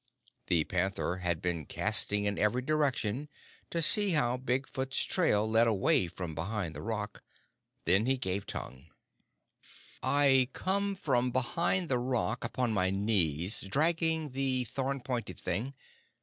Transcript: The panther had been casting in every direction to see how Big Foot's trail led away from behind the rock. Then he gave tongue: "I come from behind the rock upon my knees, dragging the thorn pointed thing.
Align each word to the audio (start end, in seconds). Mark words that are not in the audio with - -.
The 0.47 0.63
panther 0.63 1.17
had 1.17 1.43
been 1.43 1.67
casting 1.67 2.25
in 2.25 2.39
every 2.39 2.63
direction 2.63 3.29
to 3.69 3.83
see 3.83 4.13
how 4.13 4.35
Big 4.35 4.67
Foot's 4.67 4.97
trail 5.03 5.47
led 5.47 5.67
away 5.67 6.07
from 6.07 6.33
behind 6.33 6.73
the 6.75 6.81
rock. 6.81 7.21
Then 7.85 8.07
he 8.07 8.17
gave 8.17 8.47
tongue: 8.47 8.87
"I 10.01 10.49
come 10.53 10.95
from 10.95 11.29
behind 11.29 11.87
the 11.87 11.99
rock 11.99 12.43
upon 12.43 12.73
my 12.73 12.89
knees, 12.89 13.61
dragging 13.61 14.31
the 14.31 14.63
thorn 14.63 15.01
pointed 15.01 15.37
thing. 15.37 15.75